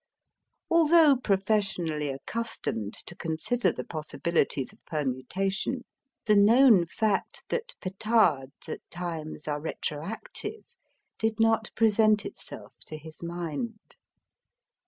Although 0.71 1.17
professionally 1.17 2.09
accustomed 2.09 2.95
to 3.05 3.15
consider 3.15 3.71
the 3.71 3.83
possibilities 3.83 4.73
of 4.73 4.83
permutation, 4.87 5.83
the 6.25 6.35
known 6.35 6.87
fact 6.87 7.43
that 7.49 7.75
petards 7.81 8.67
at 8.67 8.81
times 8.89 9.47
are 9.47 9.61
retroactive 9.61 10.63
did 11.19 11.39
not 11.39 11.69
present 11.75 12.25
itself 12.25 12.79
to 12.87 12.97
his 12.97 13.21
mind. 13.21 13.79